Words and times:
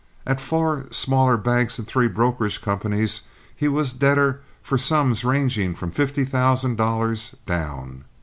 At 0.25 0.41
four 0.41 0.87
smaller 0.89 1.37
banks 1.37 1.77
and 1.77 1.87
three 1.87 2.07
brokerage 2.07 2.59
companies 2.59 3.21
he 3.55 3.67
was 3.67 3.93
debtor 3.93 4.41
for 4.63 4.79
sums 4.79 5.23
ranging 5.23 5.75
from 5.75 5.91
fifty 5.91 6.25
thousand 6.25 6.75
dollars 6.77 7.35
down. 7.45 8.05